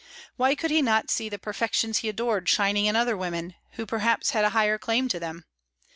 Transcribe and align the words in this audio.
Why 0.35 0.55
could 0.55 0.71
he 0.71 0.81
not 0.81 1.11
see 1.11 1.29
the 1.29 1.37
perfections 1.37 1.99
he 1.99 2.09
adored 2.09 2.49
shining 2.49 2.87
in 2.87 2.95
other 2.95 3.15
women, 3.15 3.53
who 3.73 3.85
perhaps 3.85 4.31
had 4.31 4.43
a 4.43 4.49
higher 4.49 4.79
claim 4.79 5.07
to 5.09 5.19
them? 5.19 5.45